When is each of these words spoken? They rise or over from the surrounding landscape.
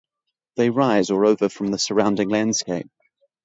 They 0.55 0.71
rise 0.71 1.11
or 1.11 1.25
over 1.27 1.47
from 1.47 1.67
the 1.67 1.77
surrounding 1.77 2.27
landscape. 2.29 2.89